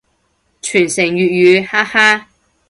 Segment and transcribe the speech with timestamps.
[0.63, 2.27] 傳承粵語，哈哈